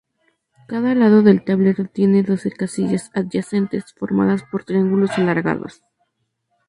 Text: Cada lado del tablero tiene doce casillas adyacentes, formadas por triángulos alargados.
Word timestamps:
Cada 0.67 0.95
lado 0.95 1.21
del 1.21 1.45
tablero 1.45 1.85
tiene 1.85 2.23
doce 2.23 2.49
casillas 2.49 3.11
adyacentes, 3.13 3.93
formadas 3.93 4.41
por 4.51 4.63
triángulos 4.63 5.11
alargados. 5.19 5.83